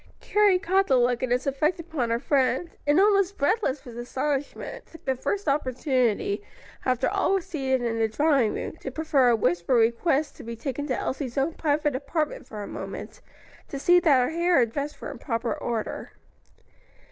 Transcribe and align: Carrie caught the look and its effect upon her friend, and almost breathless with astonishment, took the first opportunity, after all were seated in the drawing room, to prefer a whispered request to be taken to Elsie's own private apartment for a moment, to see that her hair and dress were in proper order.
Carrie 0.19 0.57
caught 0.57 0.87
the 0.87 0.97
look 0.97 1.21
and 1.21 1.31
its 1.31 1.45
effect 1.45 1.79
upon 1.79 2.09
her 2.09 2.17
friend, 2.17 2.71
and 2.87 2.99
almost 2.99 3.37
breathless 3.37 3.85
with 3.85 3.99
astonishment, 3.99 4.87
took 4.87 5.05
the 5.05 5.13
first 5.15 5.47
opportunity, 5.47 6.43
after 6.85 7.07
all 7.07 7.33
were 7.33 7.39
seated 7.39 7.83
in 7.83 7.99
the 7.99 8.07
drawing 8.07 8.55
room, 8.55 8.75
to 8.77 8.89
prefer 8.89 9.29
a 9.29 9.35
whispered 9.35 9.75
request 9.77 10.35
to 10.35 10.43
be 10.43 10.55
taken 10.55 10.87
to 10.87 10.97
Elsie's 10.99 11.37
own 11.37 11.53
private 11.53 11.95
apartment 11.95 12.47
for 12.47 12.63
a 12.63 12.67
moment, 12.67 13.21
to 13.67 13.77
see 13.77 13.99
that 13.99 14.23
her 14.23 14.31
hair 14.31 14.59
and 14.59 14.71
dress 14.73 14.99
were 14.99 15.11
in 15.11 15.19
proper 15.19 15.53
order. 15.53 16.13